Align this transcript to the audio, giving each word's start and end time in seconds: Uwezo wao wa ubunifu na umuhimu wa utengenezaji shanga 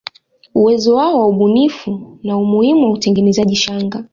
Uwezo 0.55 0.95
wao 0.95 1.19
wa 1.19 1.27
ubunifu 1.27 2.17
na 2.23 2.37
umuhimu 2.37 2.83
wa 2.87 2.91
utengenezaji 2.93 3.55
shanga 3.55 4.05